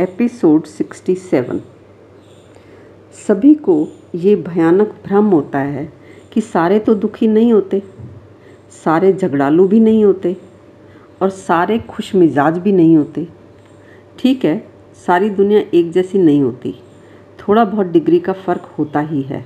[0.00, 1.60] Episode 67
[3.16, 3.76] सभी को
[4.14, 5.84] ये भयानक भ्रम होता है
[6.32, 7.82] कि सारे तो दुखी नहीं होते,
[8.84, 10.36] सारे झगड़ालू भी नहीं होते
[11.22, 13.26] और सारे खुश मिजाज भी नहीं होते।
[14.18, 14.58] ठीक है,
[15.06, 16.74] सारी दुनिया एक जैसी नहीं होती,
[17.38, 19.44] थोड़ा बहुत डिग्री का फ़र्क होता ही है।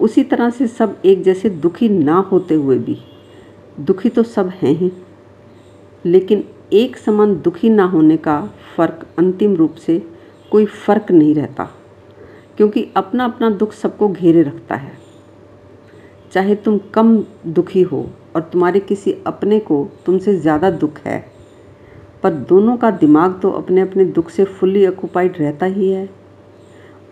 [0.00, 2.98] उसी तरह से सब एक जैसे दुखी ना होते हुए भी,
[3.80, 4.92] दुखी तो सब हैं ही,
[6.04, 8.40] लेकिन एक समान दुखी ना होने का
[8.76, 9.98] फ़र्क अंतिम रूप से
[10.52, 11.64] कोई फ़र्क नहीं रहता,
[12.56, 14.92] क्योंकि अपना अपना दुख सबको घेरे रखता है।
[16.32, 17.16] चाहे तुम कम
[17.48, 18.04] दुखी हो
[18.36, 21.18] और तुम्हारे किसी अपने को तुमसे ज़्यादा दुख है,
[22.22, 26.08] पर दोनों का दिमाग तो अपने अपने दुख से फुल्ली ऑक्यूपाइड रहता ही है,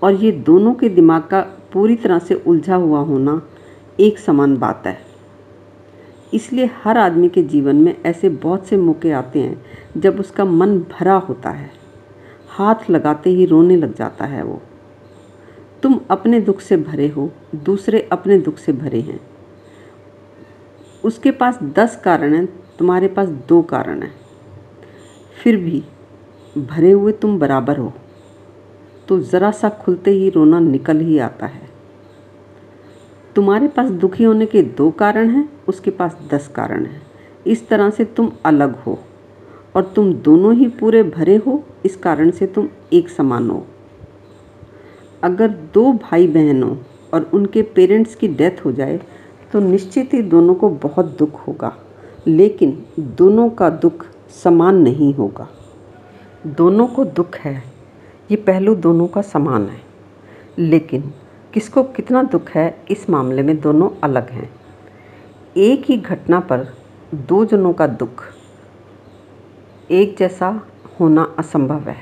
[0.02, 1.40] और ये दोनों के दिमाग का
[1.72, 3.40] पूरी तरह से उलझा हुआ होना
[4.00, 5.05] एक समान बात है।
[6.34, 10.78] इसलिए हर आदमी के जीवन में ऐसे बहुत से मौके आते हैं जब उसका मन
[10.80, 11.70] भरा होता है।
[12.48, 14.60] हाथ लगाते ही रोने लग जाता है वो।
[15.82, 19.20] तुम अपने दुख से भरे हो, दूसरे अपने दुख से भरे हैं।
[21.04, 22.46] उसके पास दस कारण हैं,
[22.78, 24.14] तुम्हारे पास दो कारण हैं।
[25.42, 25.82] फिर भी
[26.58, 27.92] भरे हुए तुम बराबर हो
[29.08, 31.68] तो ज़रा सा खुलते ही रोना निकल ही आता है।
[33.36, 37.02] तुम्हारे पास दुखी होने के दो कारण हैं, उसके पास दस कारण हैं।
[37.46, 38.98] इस तरह से तुम अलग हो
[39.74, 43.66] और तुम दोनों ही पूरे भरे हो, इस कारण से तुम एक समान हो।
[45.22, 46.76] अगर दो भाई बहनों
[47.14, 49.00] और उनके पेरेंट्स की डेथ हो जाए
[49.52, 51.72] तो निश्चित ही दोनों को बहुत दुख होगा,
[52.26, 55.48] लेकिन दोनों का दुख समान नहीं होगा।
[56.46, 57.62] दोनों को दुख है,
[58.30, 59.80] ये पहलू दोनों का समान है,
[60.58, 61.12] लेकिन
[61.56, 64.50] किसको कितना दुख है, इस मामले में दोनों अलग हैं।
[65.56, 66.74] एक ही घटना पर
[67.14, 68.24] दो जनों का दुख,
[69.90, 70.66] एक जैसा
[71.00, 71.96] होना असंभव है।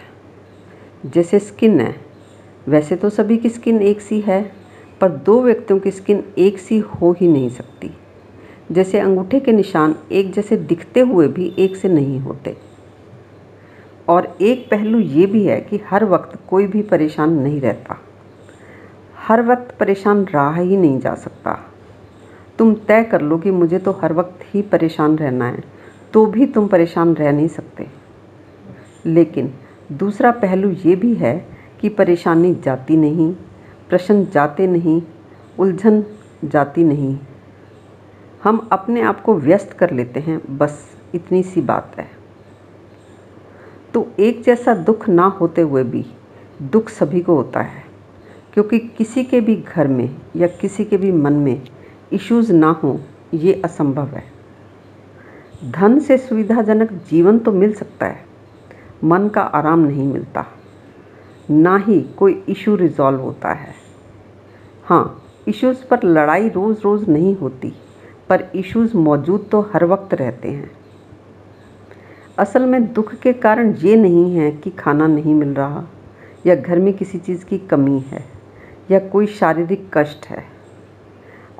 [1.06, 1.96] जैसे स्किन है,
[2.68, 4.52] वैसे तो सभी की स्किन एक सी है,
[5.00, 7.90] पर दो व्यक्तियों की स्किन एक सी हो ही नहीं सकती।
[8.72, 12.56] जैसे अंगूठे के निशान एक जैसे दिखते हुए भी एक से नहीं होते।
[14.08, 18.00] और एक पहलू ये भी है कि हर वक्त कोई भी परेशान नहीं रहता।
[19.24, 21.58] हर वक्त परेशान रहा ही नहीं जा सकता।
[22.58, 25.62] तुम तय कर लो कि मुझे तो हर वक्त ही परेशान रहना है
[26.12, 27.86] तो भी तुम परेशान रह नहीं सकते।
[29.06, 29.52] लेकिन
[29.92, 31.36] दूसरा पहलू ये भी है
[31.80, 33.32] कि परेशानी जाती नहीं,
[33.88, 35.02] प्रश्न जाते नहीं,
[35.58, 36.04] उलझन
[36.44, 37.18] जाती नहीं।
[38.44, 42.06] हम अपने आप को व्यस्त कर लेते हैं, बस इतनी सी बात है।
[43.94, 46.04] तो एक जैसा दुख ना होते हुए भी
[46.62, 47.83] दुख सभी को होता है।
[48.54, 51.62] क्योंकि किसी के भी घर में या किसी के भी मन में
[52.12, 52.98] इश्यूज़ ना हो,
[53.34, 54.22] ये असंभव है।
[55.70, 58.24] धन से सुविधाजनक जीवन तो मिल सकता है,
[59.04, 60.44] मन का आराम नहीं मिलता,
[61.50, 63.74] ना ही कोई इशू रिजॉल्व होता है।
[64.84, 67.72] हाँ इश्यूज़ पर लड़ाई रोज़ रोज़ नहीं होती,
[68.28, 70.70] पर इश्यूज़ मौजूद तो हर वक्त रहते हैं।
[72.38, 75.84] असल में दुख के कारण ये नहीं है कि खाना नहीं मिल रहा
[76.46, 78.33] या घर में किसी चीज़ की कमी है।
[78.90, 80.44] या कोई शारीरिक कष्ट है।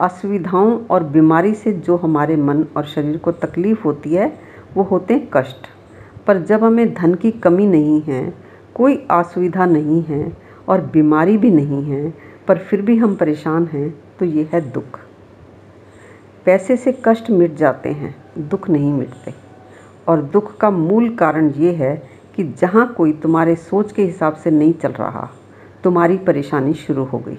[0.00, 4.38] असुविधाओं और बीमारी से जो हमारे मन और शरीर को तकलीफ़ होती है,
[4.74, 5.66] वो होते हैं कष्ट।
[6.26, 8.34] पर जब हमें धन की कमी नहीं है,
[8.74, 10.36] कोई असुविधा नहीं है
[10.68, 12.14] और बीमारी भी नहीं है,
[12.48, 15.00] पर फिर भी हम परेशान हैं तो ये है दुख।
[16.44, 19.34] पैसे से कष्ट मिट जाते हैं, दुख नहीं मिटते।
[20.08, 24.50] और दुख का मूल कारण ये है कि जहाँ कोई तुम्हारे सोच के हिसाब से
[24.50, 25.30] नहीं चल रहा
[25.84, 27.38] तुम्हारी परेशानी शुरू हो गई।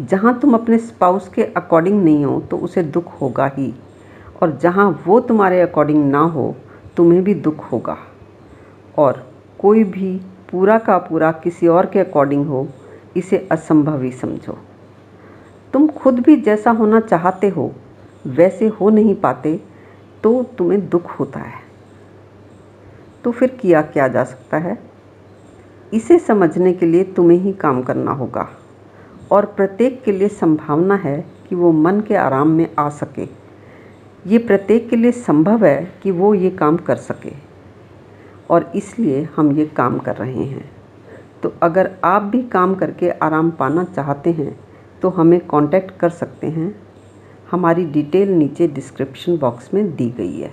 [0.00, 3.72] जहाँ तुम अपने स्पाउस के अकॉर्डिंग नहीं हो तो उसे दुख होगा ही।
[4.42, 6.54] और जहाँ वो तुम्हारे अकॉर्डिंग ना हो,
[6.96, 7.96] तुम्हें भी दुख होगा।
[8.98, 9.26] और
[9.58, 10.16] कोई भी
[10.50, 12.68] पूरा का पूरा किसी और के अकॉर्डिंग हो,
[13.16, 14.58] इसे असंभव ही समझो।
[15.72, 17.72] तुम खुद भी जैसा होना चाहते हो,
[18.26, 19.60] वैसे हो नहीं पाते
[20.22, 21.64] तो तुम्हें दुख होता है।
[23.24, 24.78] तो फिर किया क्या जा सकता है?
[25.94, 28.48] इसे समझने के लिए तुम्हें ही काम करना होगा।
[29.32, 33.28] और प्रत्येक के लिए संभावना है कि वो मन के आराम में आ सके।
[34.26, 37.32] ये प्रत्येक के लिए संभव है कि वो ये काम कर सके।
[38.50, 40.70] और इसलिए हम ये काम कर रहे हैं।
[41.42, 44.58] तो अगर आप भी काम करके आराम पाना चाहते हैं
[45.02, 46.74] तो हमें कांटेक्ट कर सकते हैं।
[47.50, 50.50] हमारी डिटेल नीचे डिस्क्रिप्शन बॉक्स में दी गई है।